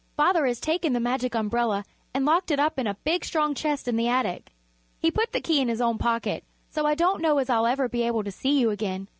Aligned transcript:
Father 0.17 0.47
has 0.47 0.59
taken 0.59 0.93
the 0.93 0.99
Magic 0.99 1.35
Umbrella 1.35 1.85
and 2.11 2.25
locked 2.25 2.49
it 2.49 2.59
up 2.59 2.79
in 2.79 2.87
a 2.87 2.95
big 3.03 3.23
strong 3.23 3.53
chest 3.53 3.87
in 3.87 3.97
the 3.97 4.07
attic. 4.07 4.51
He 4.97 5.11
put 5.11 5.31
the 5.31 5.41
key 5.41 5.61
in 5.61 5.67
his 5.67 5.79
own 5.79 5.99
pocket, 5.99 6.43
so 6.71 6.87
I 6.87 6.95
don't 6.95 7.21
know 7.21 7.37
as 7.37 7.51
I'll 7.51 7.67
ever 7.67 7.87
be 7.87 8.01
able 8.01 8.23
to 8.23 8.31
see 8.31 8.57
you 8.59 8.71
again. 8.71 9.07